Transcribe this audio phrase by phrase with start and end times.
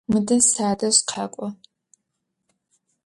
[0.11, 1.47] Мыдэ садэжь къакӏо!